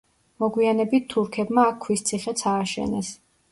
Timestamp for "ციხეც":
2.11-2.45